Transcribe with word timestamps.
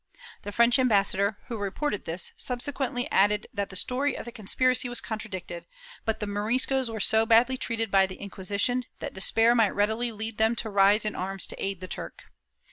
The 0.41 0.51
French 0.51 0.79
ambassador, 0.79 1.37
who 1.45 1.57
reported 1.59 2.05
this, 2.05 2.31
subsequently 2.35 3.07
added 3.11 3.45
that 3.53 3.69
the 3.69 3.75
story 3.75 4.17
of 4.17 4.25
the 4.25 4.31
conspiracy 4.31 4.89
was 4.89 4.99
contradicted, 4.99 5.65
but 6.05 6.19
the 6.19 6.25
Moriscos 6.25 6.89
were 6.89 6.99
so 6.99 7.23
badly 7.23 7.55
treated 7.55 7.91
by 7.91 8.07
the 8.07 8.15
Inquisition 8.19 8.85
that 8.97 9.13
despair 9.13 9.53
might 9.53 9.75
readily 9.75 10.11
lead 10.11 10.39
them 10.39 10.55
to 10.55 10.71
rise 10.71 11.05
in 11.05 11.13
arms 11.13 11.45
to 11.45 11.63
aid 11.63 11.81
the 11.81 11.87
Turk. 11.87 12.23